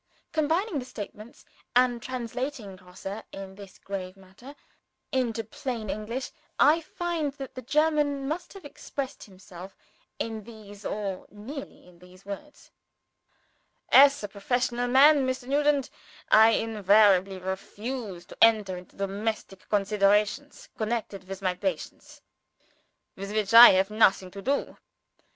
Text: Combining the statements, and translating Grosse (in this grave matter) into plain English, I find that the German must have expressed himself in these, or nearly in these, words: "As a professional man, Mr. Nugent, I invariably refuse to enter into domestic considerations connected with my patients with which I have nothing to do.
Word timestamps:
Combining 0.31 0.79
the 0.79 0.85
statements, 0.85 1.45
and 1.75 2.01
translating 2.01 2.75
Grosse 2.75 3.21
(in 3.31 3.53
this 3.53 3.77
grave 3.77 4.17
matter) 4.17 4.55
into 5.11 5.43
plain 5.43 5.91
English, 5.91 6.31
I 6.57 6.81
find 6.81 7.33
that 7.33 7.53
the 7.53 7.61
German 7.61 8.27
must 8.27 8.53
have 8.53 8.65
expressed 8.65 9.25
himself 9.25 9.77
in 10.17 10.43
these, 10.43 10.85
or 10.87 11.27
nearly 11.29 11.87
in 11.87 11.99
these, 11.99 12.25
words: 12.25 12.71
"As 13.91 14.23
a 14.23 14.27
professional 14.27 14.87
man, 14.87 15.27
Mr. 15.27 15.47
Nugent, 15.47 15.91
I 16.31 16.49
invariably 16.53 17.37
refuse 17.37 18.25
to 18.25 18.43
enter 18.43 18.77
into 18.77 18.95
domestic 18.95 19.69
considerations 19.69 20.67
connected 20.75 21.25
with 21.27 21.43
my 21.43 21.53
patients 21.53 22.23
with 23.15 23.31
which 23.33 23.53
I 23.53 23.69
have 23.73 23.91
nothing 23.91 24.31
to 24.31 24.41
do. 24.41 24.77